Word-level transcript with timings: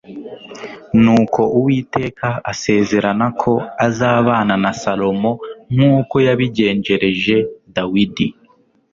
nuko 1.01 1.41
uwiteka 1.57 2.27
asezerana 2.51 3.25
ko 3.41 3.53
azabana 3.87 4.55
na 4.63 4.71
salomo 4.81 5.31
nk'uko 5.73 6.15
yabigenjereje 6.27 7.35
dawidi 7.75 8.27